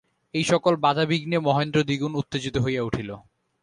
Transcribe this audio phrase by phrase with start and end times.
[0.33, 3.09] এই-সকল বাধাবিঘ্নে মহেন্দ্র দ্বিগুণ উত্তেজিত হইয়া উঠিল।